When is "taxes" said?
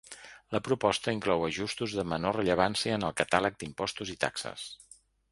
4.25-4.65